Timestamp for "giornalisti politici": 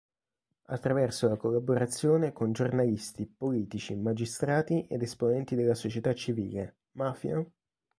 2.53-3.95